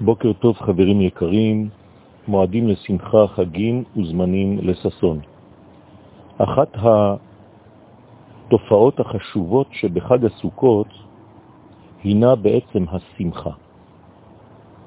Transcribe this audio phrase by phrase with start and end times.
[0.00, 1.68] בוקר טוב חברים יקרים,
[2.28, 5.20] מועדים לשמחה, חגים וזמנים לססון.
[6.38, 6.76] אחת
[8.46, 10.86] התופעות החשובות שבחג הסוכות
[12.04, 13.50] הינה בעצם השמחה.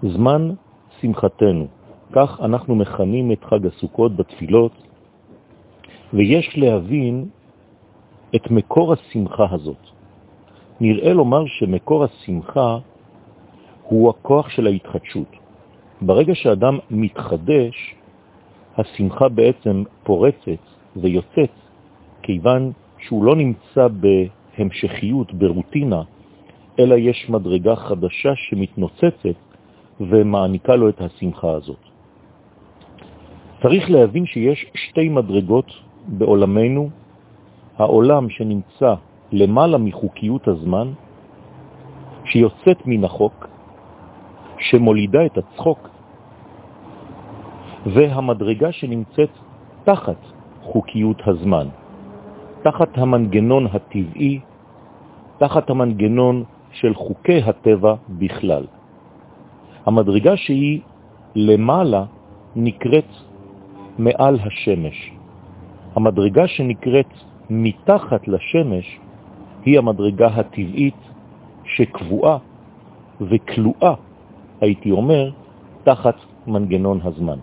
[0.04, 0.50] זמן
[1.02, 1.68] שמחתנו,
[2.12, 4.72] כך אנחנו מכנים את חג הסוכות בתפילות,
[6.14, 7.30] ויש להבין
[8.36, 9.84] את מקור השמחה הזאת.
[10.82, 12.78] נראה לומר שמקור השמחה
[13.90, 15.32] הוא הכוח של ההתחדשות.
[16.02, 17.96] ברגע שאדם מתחדש,
[18.78, 20.64] השמחה בעצם פורצת
[20.96, 21.54] ויוצאת,
[22.22, 26.02] כיוון שהוא לא נמצא בהמשכיות, ברוטינה,
[26.80, 29.40] אלא יש מדרגה חדשה שמתנוצצת
[30.00, 31.84] ומעניקה לו את השמחה הזאת.
[33.62, 35.72] צריך להבין שיש שתי מדרגות
[36.08, 36.90] בעולמנו,
[37.78, 38.94] העולם שנמצא
[39.32, 40.88] למעלה מחוקיות הזמן,
[42.26, 43.48] שיוצאת מן החוק,
[44.60, 45.90] שמולידה את הצחוק,
[47.86, 49.30] והמדרגה שנמצאת
[49.84, 50.20] תחת
[50.64, 51.68] חוקיות הזמן,
[52.64, 54.40] תחת המנגנון הטבעי,
[55.38, 58.66] תחת המנגנון של חוקי הטבע בכלל.
[59.86, 60.82] המדרגה שהיא
[61.36, 62.06] למעלה
[62.56, 63.12] נקראת
[63.98, 65.12] מעל השמש.
[65.96, 67.14] המדרגה שנקראת
[67.50, 69.00] מתחת לשמש
[69.66, 71.00] היא המדרגה הטבעית
[71.64, 72.38] שקבועה
[73.22, 73.94] וכלואה
[74.62, 75.30] הייתי אומר,
[75.84, 76.16] תחת
[76.48, 77.40] מנגנון הזמן.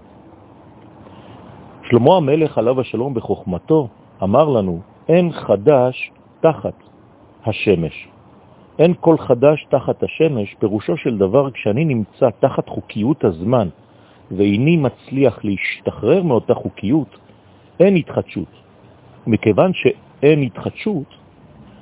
[1.90, 3.88] שלמה המלך עליו השלום בחוכמתו
[4.22, 6.74] אמר לנו, אין חדש תחת
[7.46, 8.08] השמש.
[8.78, 13.68] אין כל חדש תחת השמש, פירושו של דבר כשאני נמצא תחת חוקיות הזמן
[14.30, 17.18] ואיני מצליח להשתחרר מאותה חוקיות,
[17.80, 18.52] אין התחדשות.
[19.26, 21.14] מכיוון שאין התחדשות,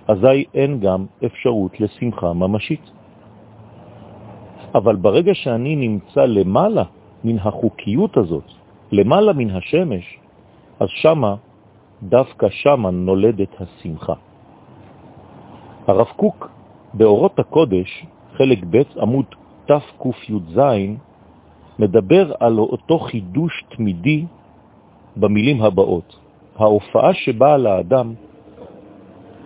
[0.08, 2.90] אזי אין גם אפשרות לשמחה ממשית.
[4.74, 6.82] אבל ברגע שאני נמצא למעלה
[7.24, 8.48] מן החוקיות הזאת,
[8.92, 10.18] למעלה מן השמש,
[10.80, 11.34] אז שמה,
[12.02, 14.14] דווקא שמה נולדת השמחה.
[15.86, 16.48] הרב קוק
[16.94, 18.06] באורות הקודש,
[18.36, 19.26] חלק ב' עמוד
[19.66, 20.60] תק"ז,
[21.78, 24.24] מדבר על אותו חידוש תמידי
[25.16, 26.16] במילים הבאות.
[26.58, 28.14] ההופעה שבאה לאדם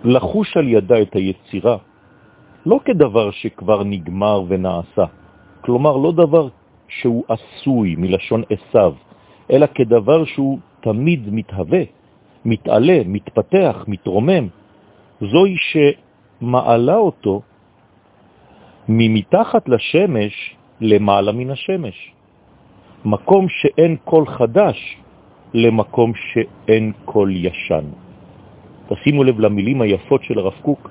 [0.05, 1.77] לחוש על ידה את היצירה,
[2.67, 5.05] לא כדבר שכבר נגמר ונעשה,
[5.61, 6.49] כלומר לא דבר
[6.89, 8.95] שהוא עשוי מלשון עשיו,
[9.51, 11.83] אלא כדבר שהוא תמיד מתהווה,
[12.45, 14.49] מתעלה, מתפתח, מתרומם.
[15.21, 17.43] זוהי שמעלה אותו
[18.89, 22.13] ממתחת לשמש למעלה מן השמש.
[23.05, 24.79] מקום שאין כל חדש
[25.55, 27.85] למקום שאין כל ישן.
[28.89, 30.91] תשימו לב למילים היפות של הרב קוק.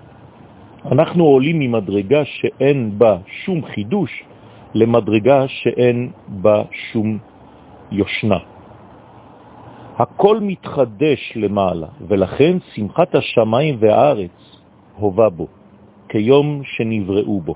[0.92, 4.24] אנחנו עולים ממדרגה שאין בה שום חידוש
[4.78, 7.18] למדרגה שאין בה שום
[7.92, 8.38] יושנה.
[9.98, 14.38] הכל מתחדש למעלה, ולכן שמחת השמיים והארץ
[14.96, 15.48] הובה בו,
[16.10, 17.56] כיום שנבראו בו.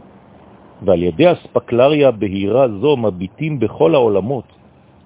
[0.81, 4.49] ועל ידי הספקלריה בהירה זו מביטים בכל העולמות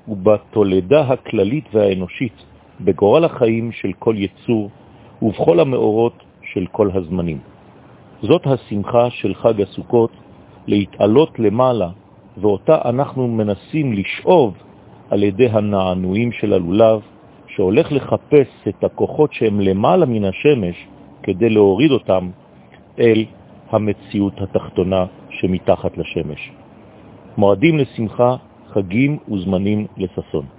[0.07, 2.37] ובתולדה הכללית והאנושית,
[2.81, 4.69] בגורל החיים של כל יצור
[5.21, 6.23] ובכל המאורות
[6.53, 7.39] של כל הזמנים.
[8.21, 10.11] זאת השמחה של חג הסוכות,
[10.67, 11.89] להתעלות למעלה,
[12.37, 14.53] ואותה אנחנו מנסים לשאוב
[15.09, 17.01] על ידי הנענועים של הלולב,
[17.47, 20.75] שהולך לחפש את הכוחות שהם למעלה מן השמש
[21.23, 22.29] כדי להוריד אותם
[22.99, 23.25] אל
[23.69, 26.51] המציאות התחתונה שמתחת לשמש.
[27.37, 28.35] מועדים לשמחה,
[28.67, 30.54] חגים וזמנים לססון.